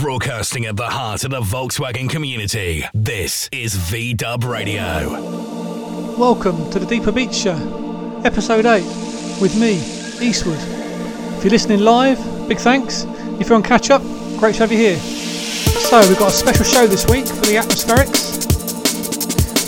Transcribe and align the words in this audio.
Broadcasting 0.00 0.64
at 0.66 0.76
the 0.76 0.86
heart 0.86 1.24
of 1.24 1.32
the 1.32 1.40
Volkswagen 1.40 2.08
community. 2.08 2.84
This 2.94 3.48
is 3.50 3.74
V 3.74 4.14
Dub 4.14 4.44
Radio. 4.44 5.10
Welcome 6.16 6.70
to 6.70 6.78
the 6.78 6.86
Deeper 6.86 7.10
Beats 7.10 7.36
Show, 7.36 8.22
episode 8.24 8.64
8, 8.64 8.84
with 9.42 9.58
me, 9.58 9.74
Eastwood. 10.24 10.60
If 11.36 11.42
you're 11.42 11.50
listening 11.50 11.80
live, 11.80 12.16
big 12.46 12.58
thanks. 12.58 13.06
If 13.40 13.48
you're 13.48 13.56
on 13.56 13.64
catch 13.64 13.90
up, 13.90 14.00
great 14.38 14.54
to 14.54 14.60
have 14.60 14.70
you 14.70 14.78
here. 14.78 14.98
So, 14.98 15.98
we've 16.06 16.18
got 16.18 16.28
a 16.28 16.36
special 16.36 16.64
show 16.64 16.86
this 16.86 17.04
week 17.10 17.26
for 17.26 17.46
the 17.46 17.56
Atmospherics. 17.56 18.46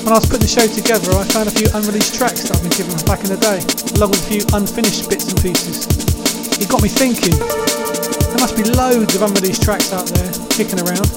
When 0.04 0.12
I 0.12 0.18
was 0.18 0.26
putting 0.26 0.46
the 0.46 0.48
show 0.48 0.66
together, 0.68 1.10
I 1.10 1.24
found 1.24 1.48
a 1.48 1.50
few 1.50 1.66
unreleased 1.74 2.14
tracks 2.14 2.44
that 2.44 2.54
I've 2.54 2.62
been 2.62 2.70
given 2.78 2.94
back 3.04 3.24
in 3.26 3.34
the 3.34 3.40
day, 3.42 3.58
along 3.98 4.10
with 4.10 4.22
a 4.22 4.30
few 4.30 4.42
unfinished 4.54 5.10
bits 5.10 5.26
and 5.32 5.42
pieces. 5.42 5.90
It 6.62 6.68
got 6.68 6.82
me 6.82 6.88
thinking, 6.88 7.34
there 8.30 8.38
must 8.38 8.56
be 8.56 8.62
loads 8.62 9.14
of 9.14 9.22
unreleased 9.22 9.62
tracks 9.62 9.92
out 9.92 10.06
there 10.06 10.30
kicking 10.54 10.78
around. 10.86 11.10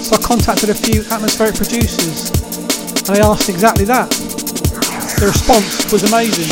So 0.00 0.16
I 0.16 0.20
contacted 0.24 0.70
a 0.70 0.74
few 0.74 1.04
atmospheric 1.12 1.54
producers 1.54 2.32
and 3.08 3.18
I 3.18 3.20
asked 3.20 3.48
exactly 3.48 3.84
that. 3.84 4.08
The 5.20 5.28
response 5.28 5.92
was 5.92 6.08
amazing. 6.08 6.48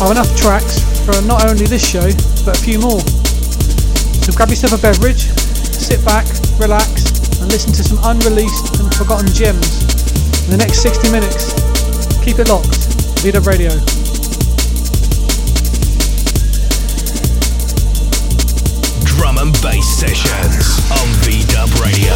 I 0.00 0.08
have 0.08 0.12
enough 0.12 0.30
tracks 0.36 0.84
for 1.04 1.16
not 1.24 1.44
only 1.48 1.64
this 1.64 1.84
show, 1.84 2.04
but 2.44 2.56
a 2.56 2.60
few 2.60 2.78
more. 2.78 3.00
So 4.24 4.32
grab 4.36 4.48
yourself 4.48 4.76
a 4.76 4.80
beverage, 4.80 5.28
sit 5.72 6.04
back, 6.04 6.28
relax, 6.60 7.08
and 7.40 7.50
listen 7.50 7.72
to 7.72 7.82
some 7.82 7.98
unreleased 8.04 8.80
and 8.80 8.94
forgotten 8.94 9.32
gems 9.32 9.84
in 10.44 10.50
the 10.52 10.60
next 10.60 10.82
60 10.82 11.10
minutes. 11.10 11.56
Keep 12.24 12.38
it 12.38 12.48
locked. 12.48 12.76
V-Dub 13.24 13.46
Radio. 13.46 13.99
And 19.40 19.54
bass 19.62 19.88
sessions 19.98 20.90
on 20.92 21.08
V 21.24 21.42
Dub 21.46 21.70
Radio. 21.80 22.12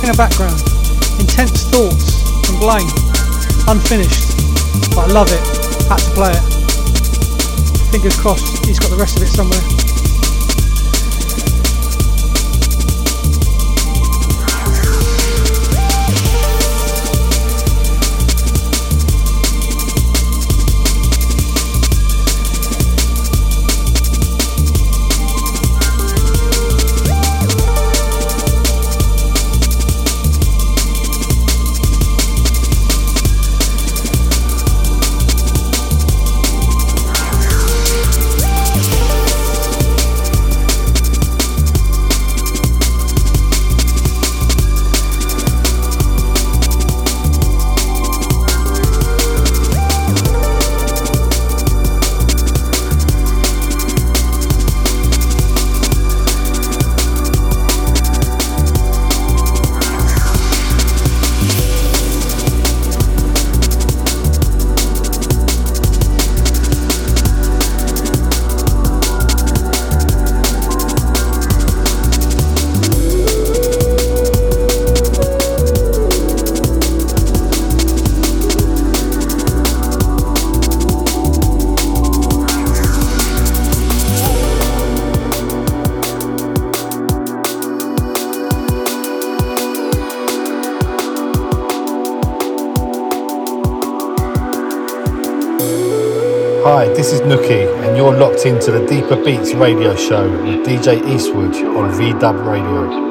In 0.00 0.08
the 0.08 0.14
background, 0.16 0.58
intense 1.20 1.64
thoughts 1.68 2.22
from 2.46 2.58
Blame. 2.60 2.88
Unfinished, 3.68 4.40
but 4.96 5.10
I 5.10 5.12
love 5.12 5.28
it. 5.30 5.44
Had 5.86 5.98
to 5.98 6.10
play 6.14 6.32
it. 6.32 7.90
Fingers 7.92 8.16
crossed 8.18 8.64
he's 8.64 8.78
got 8.78 8.88
the 8.88 8.96
rest 8.96 9.18
of 9.18 9.22
it 9.22 9.26
somewhere. 9.26 9.75
Nookie, 97.26 97.66
and 97.84 97.96
you're 97.96 98.16
locked 98.16 98.46
into 98.46 98.70
the 98.70 98.86
Deeper 98.86 99.16
Beats 99.16 99.52
radio 99.52 99.96
show 99.96 100.30
with 100.30 100.64
DJ 100.64 101.04
Eastwood 101.08 101.56
on 101.56 101.90
VDub 101.90 102.46
Radio. 102.46 103.05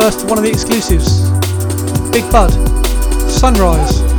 First 0.00 0.24
one 0.24 0.38
of 0.38 0.44
the 0.44 0.50
exclusives. 0.50 1.28
Big 2.10 2.24
Bud. 2.32 2.48
Sunrise. 3.30 4.09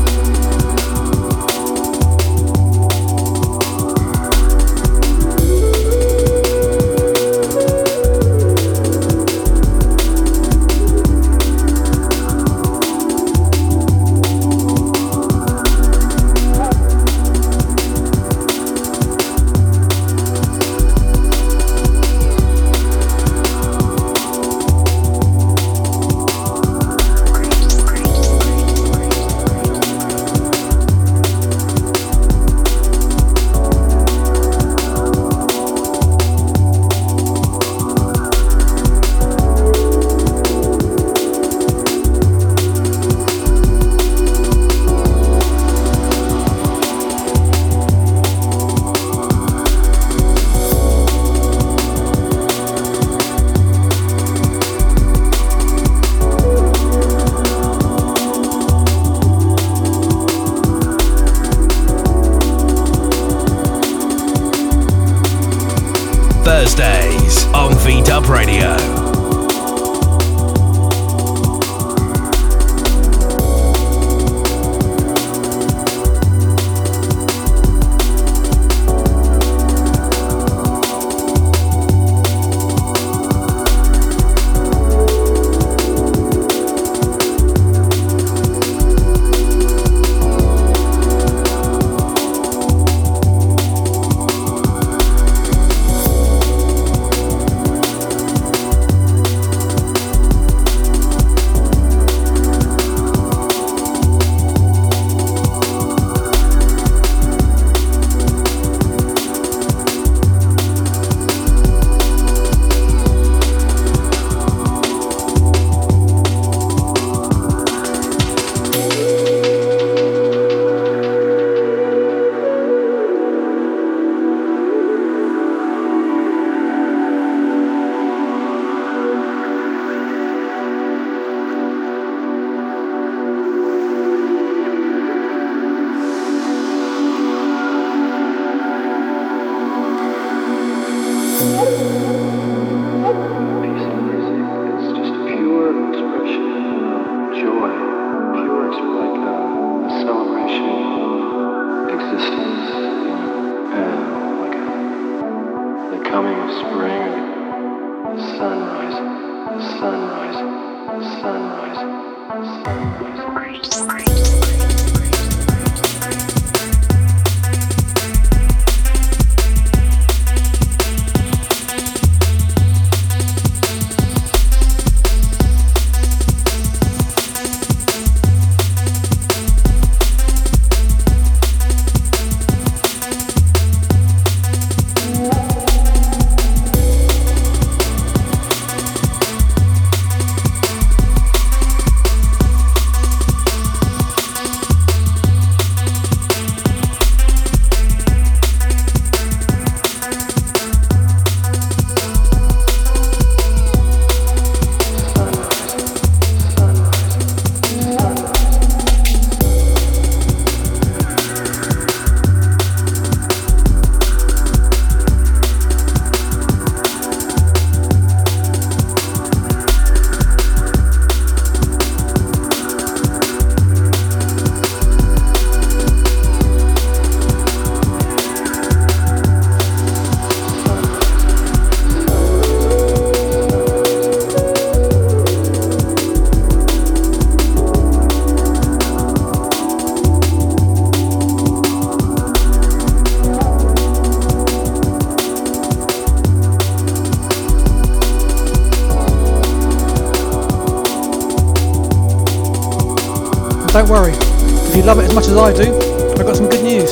Don't 253.73 253.87
worry, 253.87 254.11
if 254.11 254.75
you 254.75 254.83
love 254.83 254.99
it 254.99 255.05
as 255.05 255.15
much 255.15 255.27
as 255.27 255.37
I 255.37 255.53
do, 255.53 255.73
I've 256.19 256.25
got 256.25 256.35
some 256.35 256.49
good 256.49 256.61
news. 256.61 256.91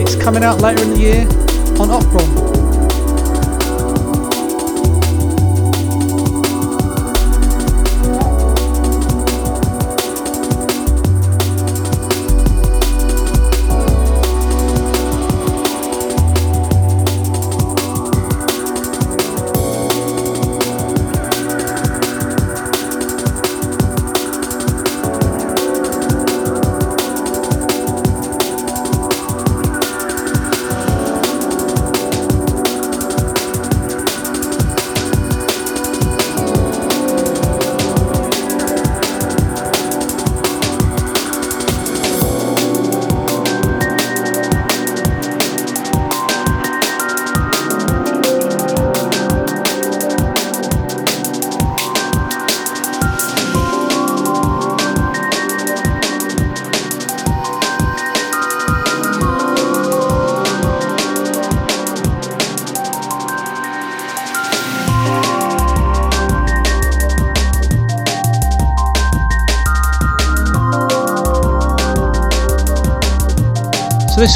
It's 0.00 0.16
coming 0.16 0.42
out 0.42 0.62
later 0.62 0.82
in 0.82 0.94
the 0.94 0.98
year 0.98 1.22
on 1.78 1.90
Opron. 1.90 2.53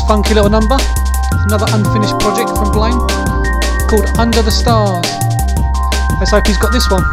Funky 0.08 0.32
little 0.32 0.48
number. 0.48 0.78
Another 1.48 1.66
unfinished 1.68 2.18
project 2.18 2.48
from 2.56 2.72
Blame 2.72 2.96
called 3.90 4.08
Under 4.18 4.40
the 4.40 4.50
Stars. 4.50 5.04
Let's 6.18 6.30
hope 6.30 6.46
he's 6.46 6.56
got 6.56 6.72
this 6.72 6.90
one. 6.90 7.04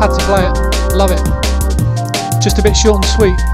Had 0.00 0.16
to 0.16 0.24
play 0.24 0.48
it. 0.48 0.96
Love 0.96 1.10
it. 1.12 1.20
Just 2.42 2.58
a 2.58 2.62
bit 2.62 2.74
short 2.74 3.04
and 3.04 3.12
sweet. 3.12 3.51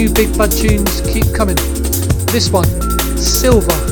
New 0.00 0.12
Big 0.14 0.34
Bud 0.38 0.50
tunes 0.50 1.02
keep 1.02 1.30
coming. 1.34 1.56
This 2.32 2.48
one, 2.50 2.64
Silver. 3.18 3.89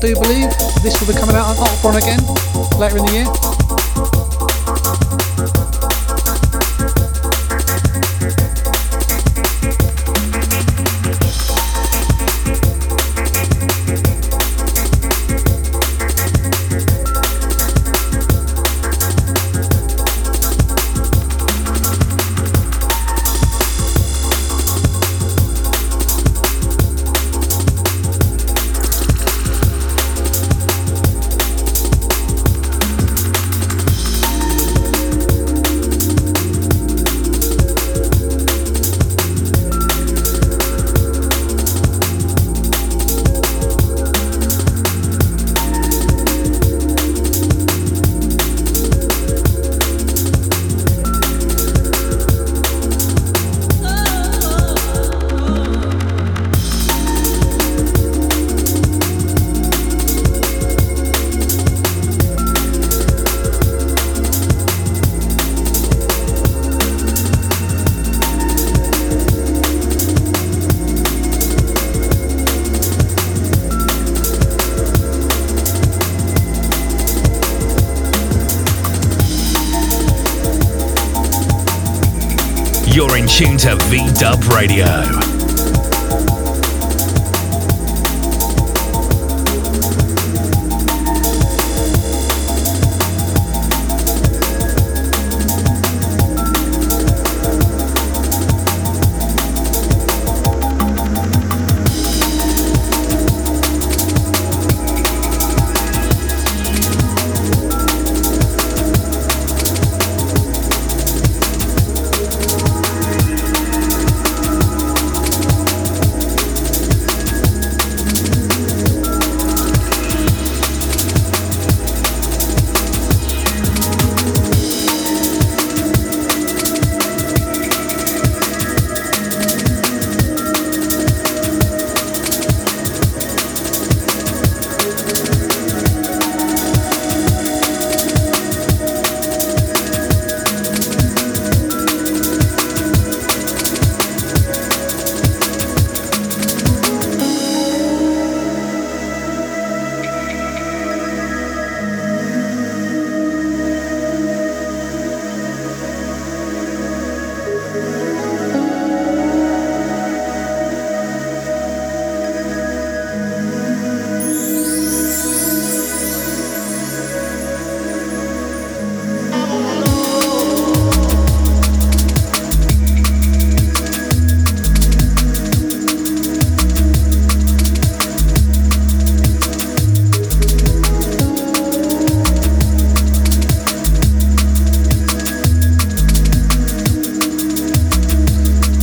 Do 0.00 0.14
believe. 0.14 0.50
This 0.82 0.98
will 0.98 1.12
be 1.12 1.18
coming 1.18 1.36
out 1.36 1.56
on 1.56 1.56
Opron 1.56 1.96
again 2.00 2.20
later 2.78 2.96
in 2.96 3.04
the 3.04 3.12
year. 3.12 3.59
V 83.90 84.06
Dub 84.14 84.44
Radio. 84.52 85.29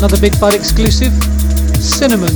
Another 0.09 0.21
Big 0.21 0.39
Bud 0.39 0.53
exclusive, 0.53 1.11
Cinnamon. 1.83 2.31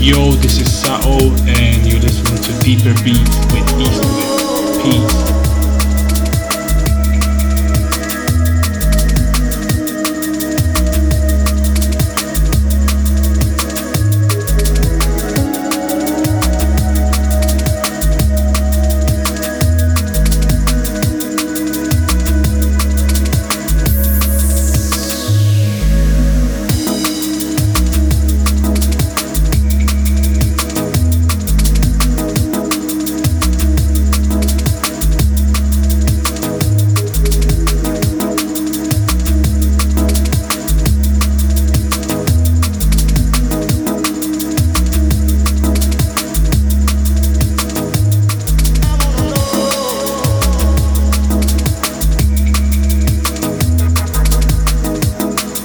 Yo, 0.00 0.30
this 0.36 0.60
is 0.60 0.72
Sao, 0.72 1.00
and 1.48 1.84
you're 1.84 1.98
listening 1.98 2.40
to 2.40 2.52
Deeper 2.62 2.94
Beats 3.02 3.36
with 3.52 3.68
Eastwood. 3.80 4.80
Peace. 4.84 5.23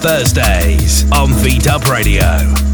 Thursdays 0.10 1.06
on 1.12 1.34
V 1.34 1.60
Dub 1.60 1.86
Radio. 1.86 2.69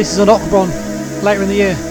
This 0.00 0.12
is 0.12 0.18
an 0.18 0.28
Okbron 0.28 1.22
later 1.22 1.42
in 1.42 1.48
the 1.50 1.54
year. 1.54 1.89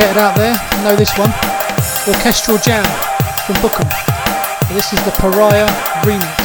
Educated 0.00 0.22
out 0.22 0.34
there 0.34 0.54
know 0.82 0.96
this 0.96 1.12
one. 1.18 1.30
Orchestral 2.08 2.56
Jam 2.56 2.84
from 3.44 3.56
Bukem. 3.56 3.86
this 4.72 4.94
is 4.94 5.04
the 5.04 5.10
Pariah 5.10 5.68
remix. 6.04 6.39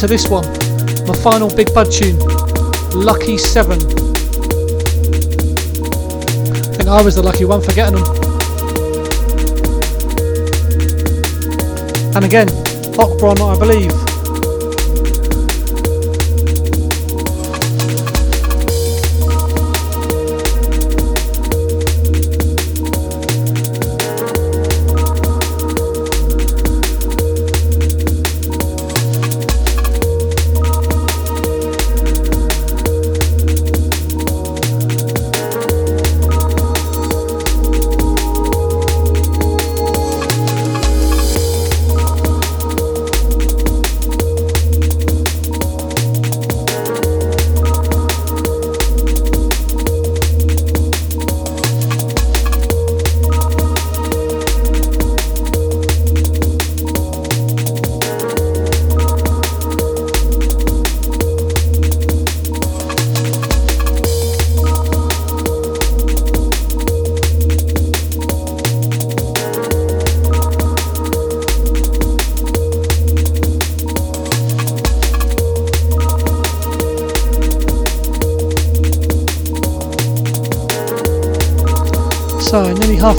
To 0.00 0.06
this 0.06 0.28
one, 0.30 0.46
my 1.06 1.14
final 1.14 1.54
Big 1.54 1.74
Bud 1.74 1.92
tune, 1.92 2.18
Lucky 2.94 3.36
7. 3.36 3.72
I 3.72 3.82
think 6.72 6.88
I 6.88 7.02
was 7.02 7.16
the 7.16 7.22
lucky 7.22 7.44
one 7.44 7.60
for 7.60 7.74
getting 7.74 7.96
them. 7.96 8.06
And 12.16 12.24
again, 12.24 12.48
Hockbron, 12.96 13.54
I 13.54 13.58
believe. 13.58 14.09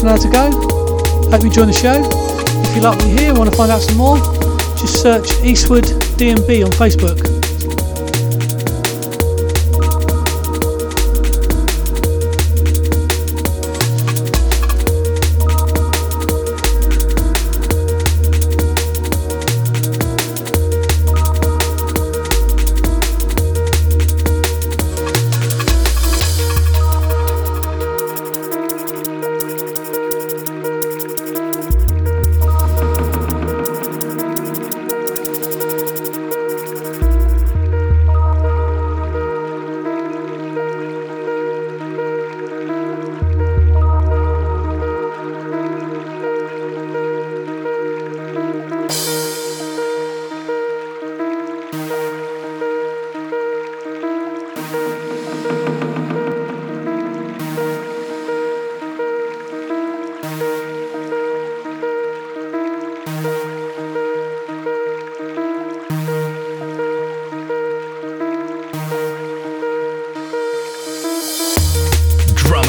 Half 0.01 0.23
an 0.25 0.33
hour 0.35 0.49
to 0.49 0.51
go. 0.51 1.29
Hope 1.29 1.43
you 1.43 1.49
join 1.49 1.67
the 1.67 1.73
show. 1.73 2.01
If 2.63 2.75
you 2.75 2.81
like 2.81 2.97
what 2.97 3.07
you 3.07 3.17
hear 3.17 3.29
and 3.29 3.37
want 3.37 3.51
to 3.51 3.55
find 3.55 3.71
out 3.71 3.81
some 3.81 3.97
more, 3.97 4.17
just 4.77 5.01
search 5.01 5.43
Eastwood 5.43 5.83
DMB 6.17 6.65
on 6.65 6.71
Facebook. 6.71 7.40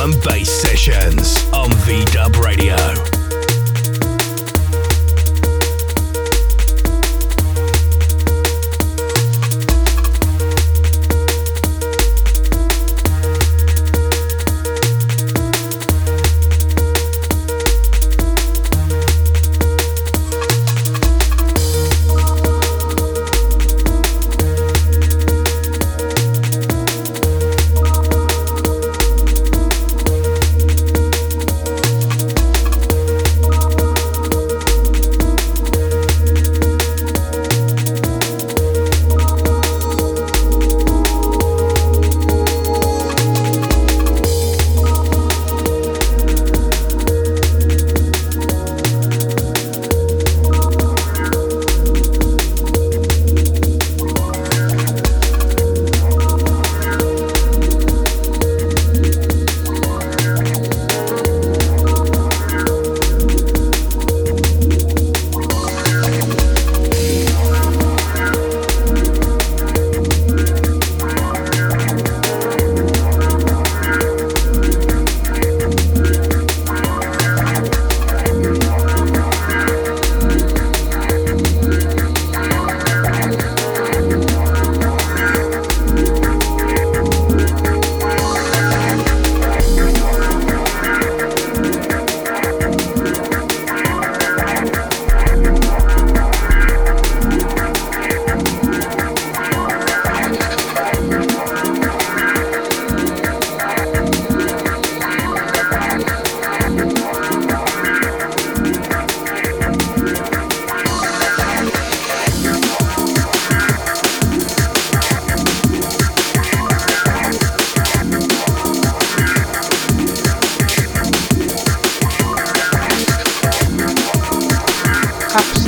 And 0.03 0.21
bass 0.25 0.51
sessions 0.51 1.49
on 1.53 1.71
V 1.85 2.05
Dub 2.07 2.35
Radio. 2.37 3.12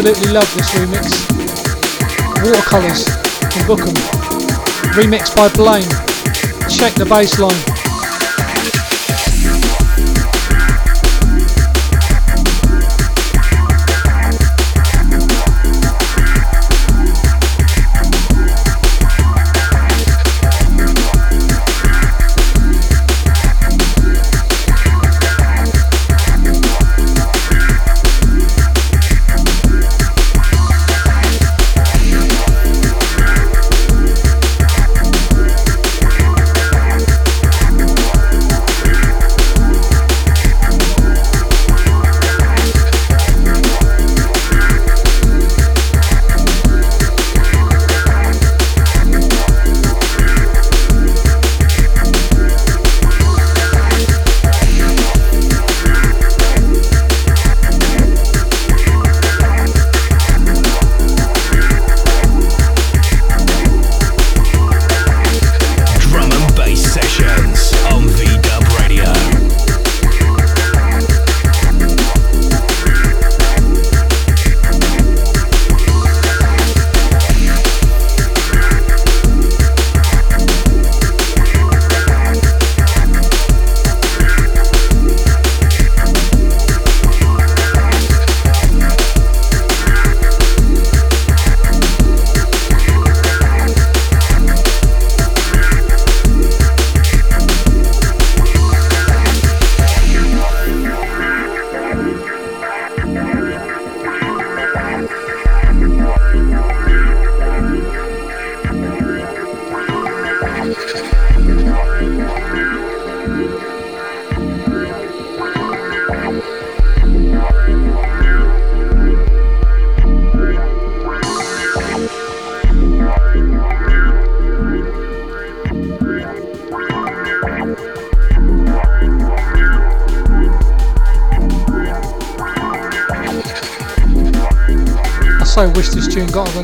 Absolutely 0.06 0.34
love 0.34 0.54
this 0.54 0.70
remix. 0.72 1.06
Watercolours 2.44 3.06
from 3.54 3.62
Bukem. 3.62 3.94
Remixed 4.92 5.34
by 5.34 5.48
Blame. 5.54 5.88
Check 6.68 6.92
the 6.92 7.06
bass 7.06 7.38
line. 7.38 7.73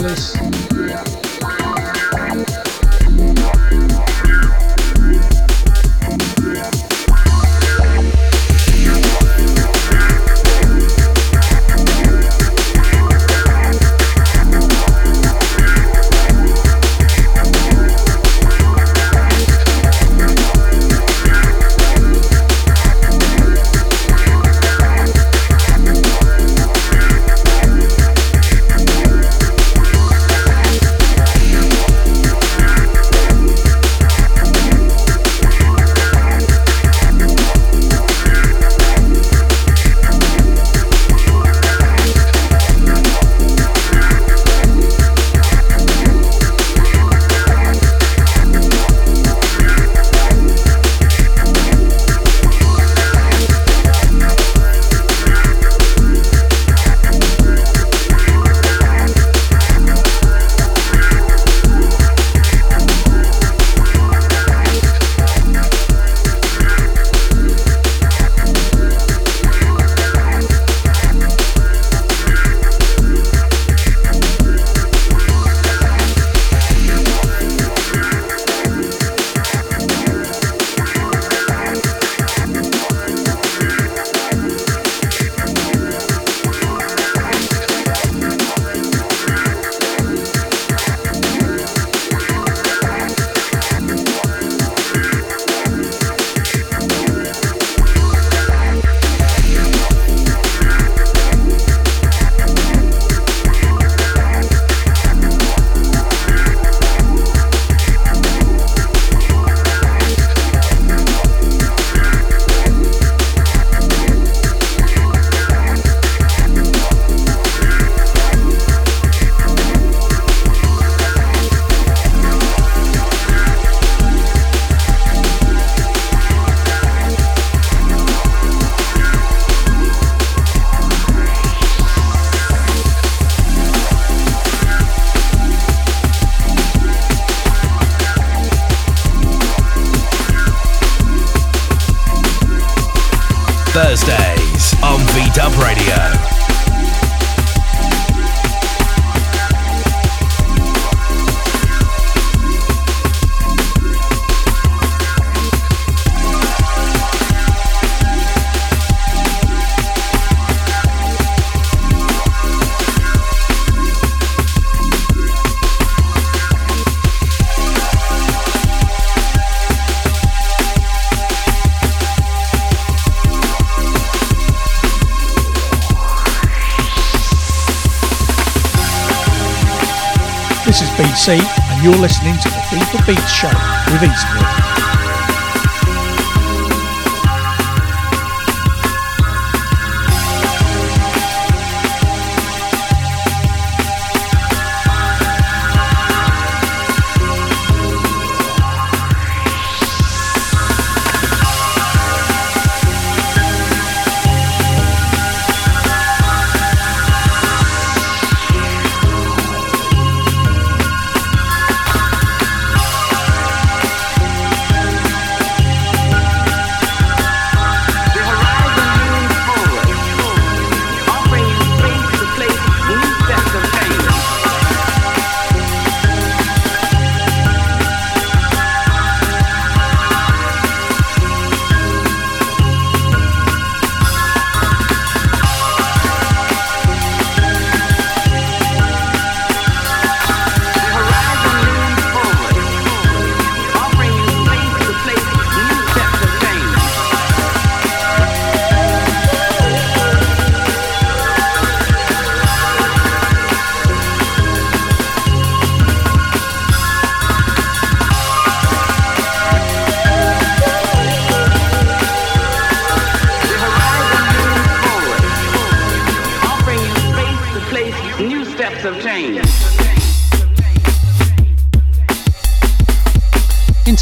Tune 0.00 0.29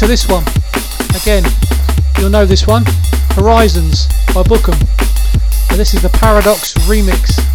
this 0.09 0.27
one. 0.27 0.43
Again, 1.21 1.43
you'll 2.17 2.31
know 2.31 2.43
this 2.43 2.65
one. 2.65 2.83
Horizons 3.35 4.07
by 4.33 4.41
Bukem. 4.41 4.73
And 5.69 5.79
this 5.79 5.93
is 5.93 6.01
the 6.01 6.09
Paradox 6.09 6.73
remix. 6.89 7.48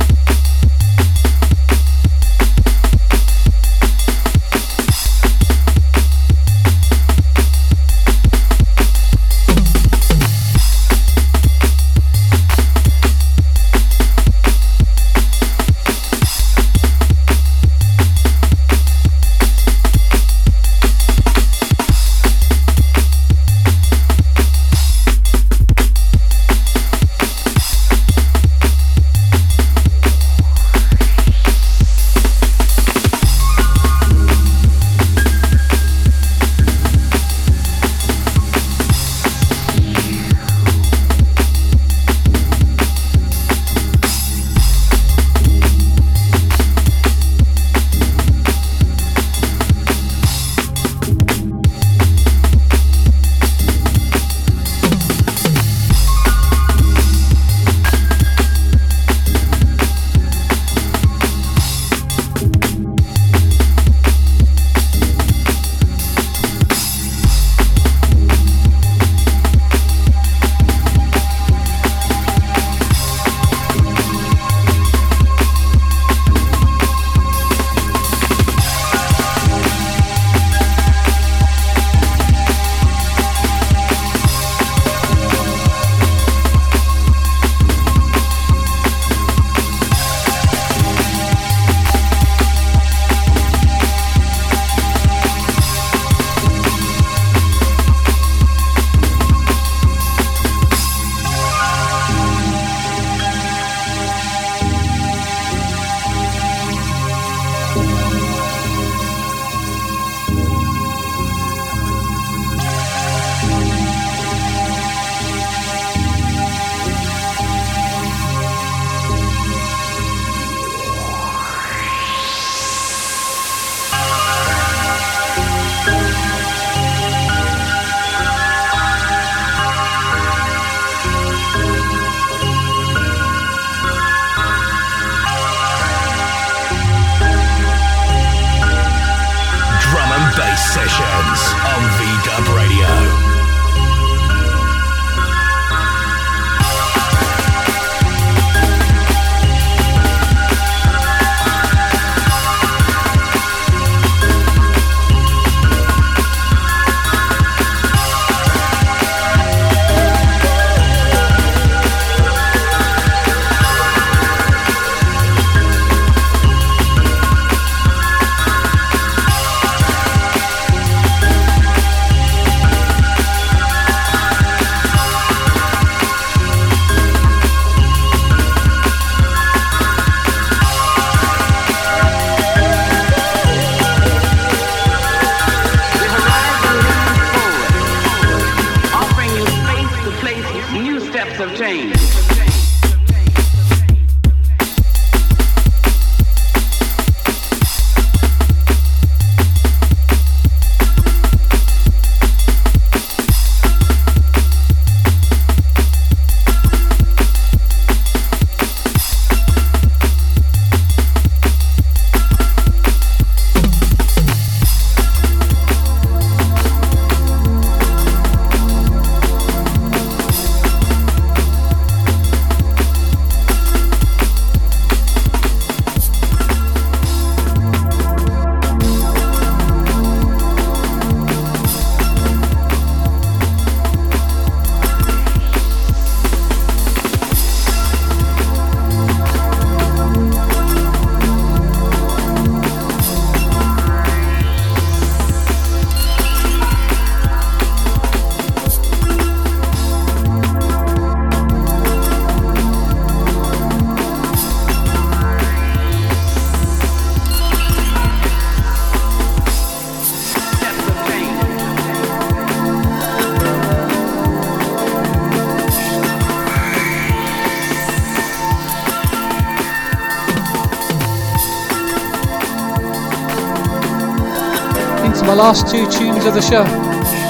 Last 275.35 275.67
two 275.67 275.91
tunes 275.91 276.27
of 276.27 276.35
the 276.35 276.41
show, 276.41 276.65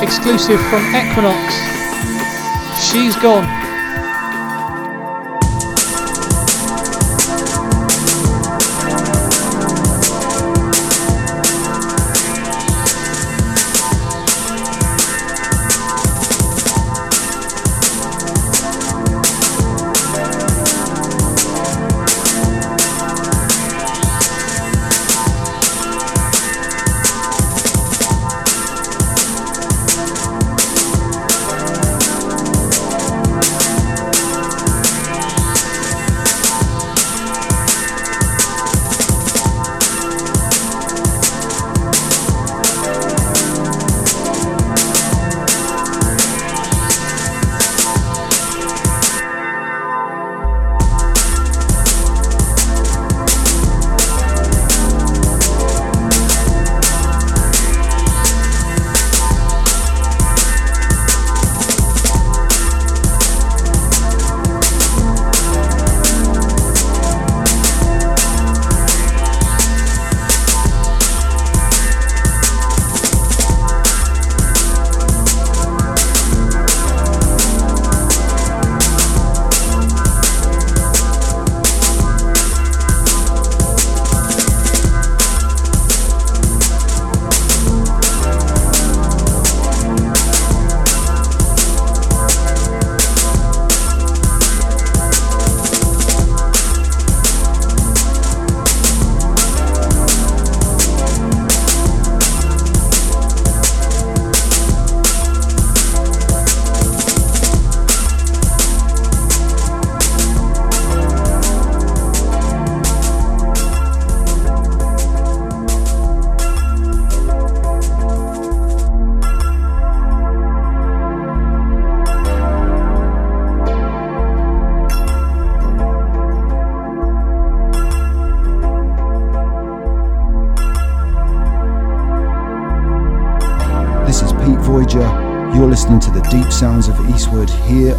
exclusive 0.02 0.61
from 0.68 0.82
Equinox. 0.94 1.55
She's 2.90 3.16
Gone. 3.16 3.64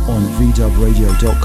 On 0.08 0.22
VDubRadio.com. 0.38 1.45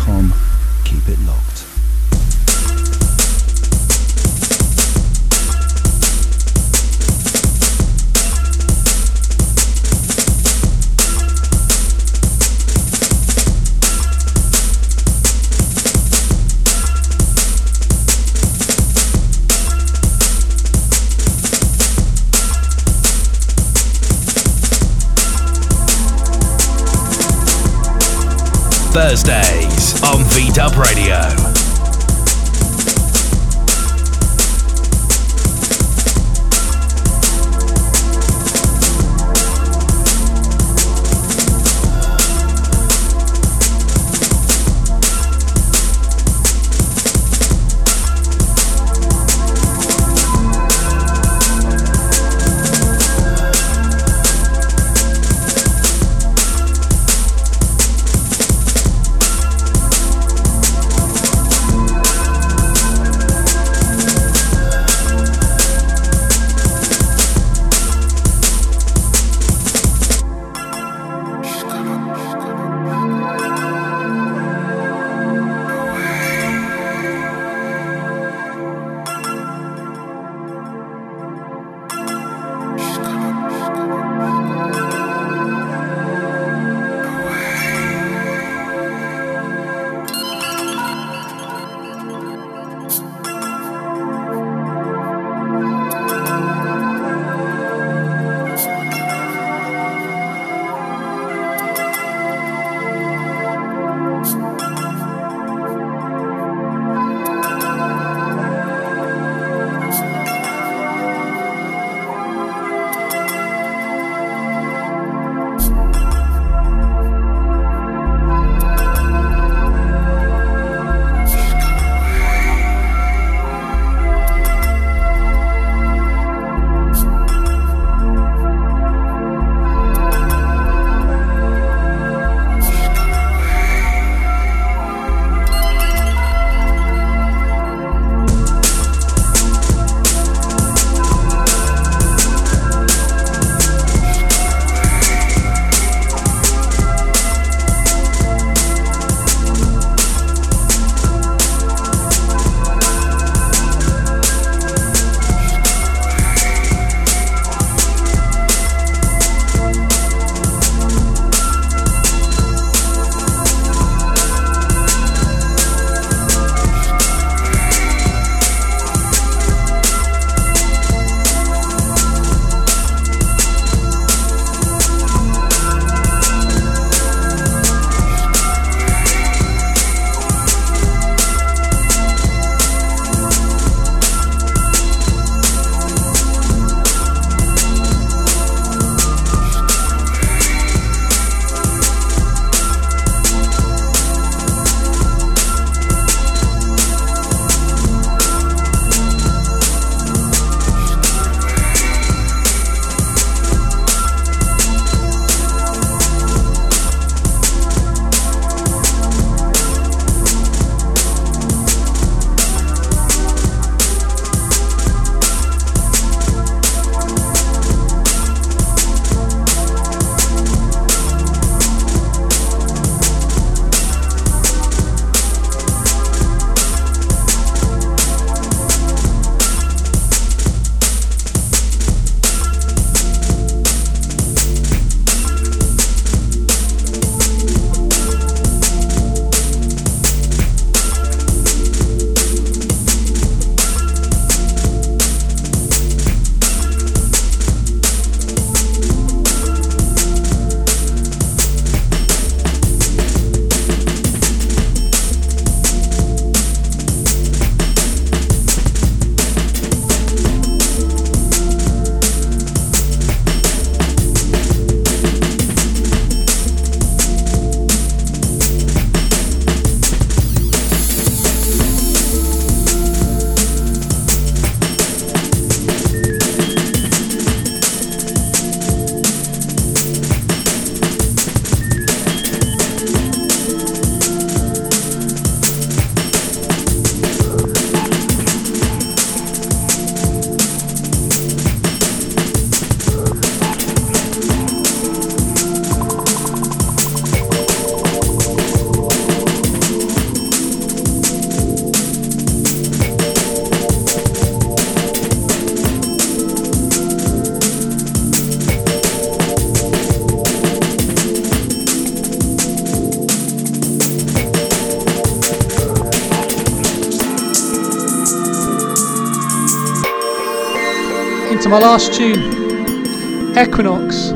my 321.51 321.59
last 321.59 321.93
tune, 321.93 323.37
Equinox. 323.37 324.13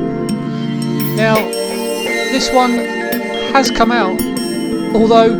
Now, 1.17 1.35
this 2.31 2.49
one 2.53 2.75
has 3.53 3.73
come 3.73 3.91
out, 3.91 4.21
although 4.95 5.35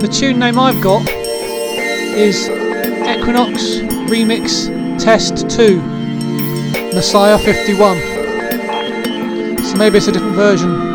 the 0.00 0.08
tune 0.08 0.40
name 0.40 0.58
I've 0.58 0.82
got 0.82 1.08
is 1.08 2.48
Equinox 2.48 3.78
Remix 4.10 4.68
Test 4.98 5.48
2 5.48 5.80
Messier 6.92 7.38
51. 7.38 7.98
So 9.64 9.76
maybe 9.76 9.98
it's 9.98 10.08
a 10.08 10.12
different 10.12 10.34
version. 10.34 10.87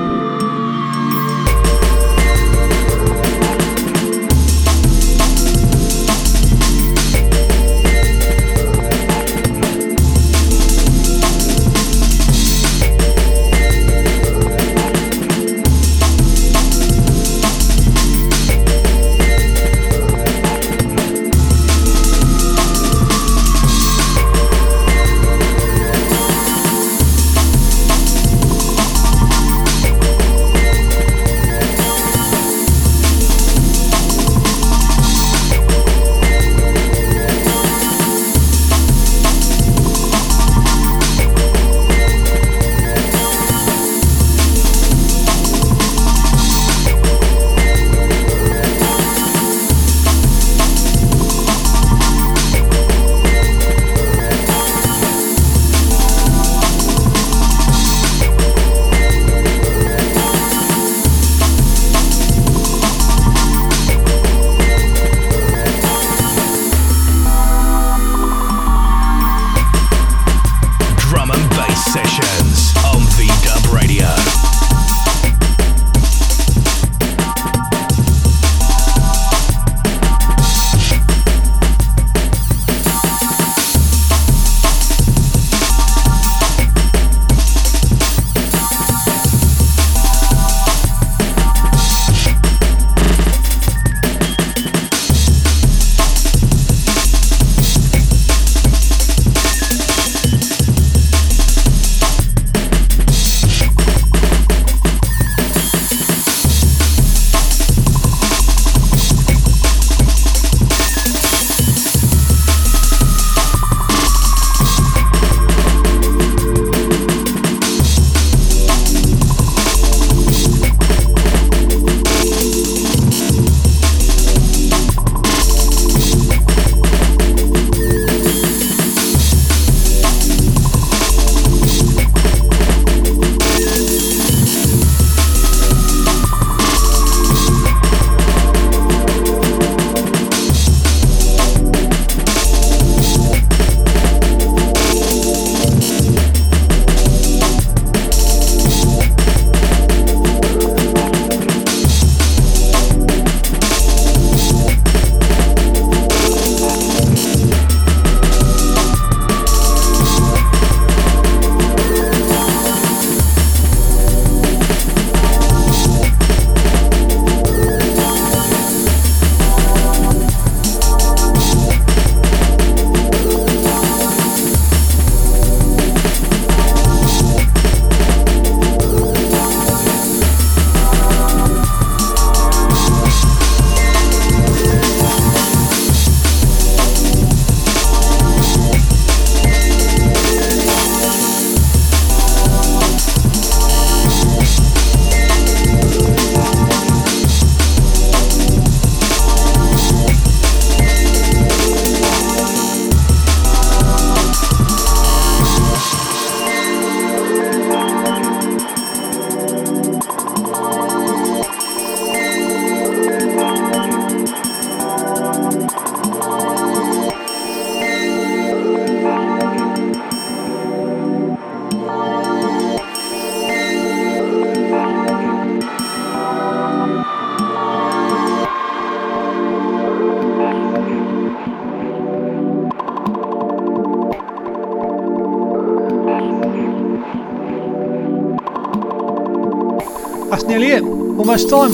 Almost 241.34 241.49
time. 241.49 241.71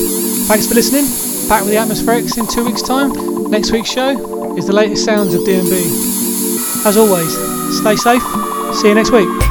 Thanks 0.47 0.67
for 0.67 0.73
listening. 0.73 1.03
Back 1.49 1.65
with 1.65 1.71
the 1.71 1.75
Atmospherics 1.75 2.37
in 2.37 2.47
two 2.47 2.63
weeks' 2.63 2.81
time. 2.81 3.11
Next 3.51 3.73
week's 3.73 3.91
show 3.91 4.55
is 4.55 4.67
the 4.67 4.71
latest 4.71 5.03
sounds 5.03 5.33
of 5.33 5.41
DnB. 5.41 6.85
As 6.85 6.95
always, 6.95 7.35
stay 7.77 7.97
safe. 7.97 8.23
See 8.77 8.87
you 8.87 8.95
next 8.95 9.11
week. 9.11 9.48